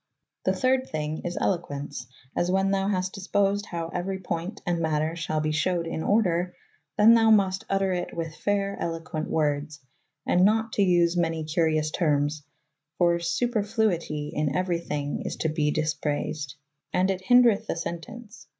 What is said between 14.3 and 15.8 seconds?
in euery thyng is to be